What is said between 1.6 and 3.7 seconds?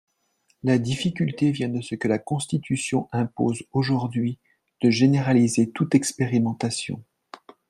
de ce que la Constitution impose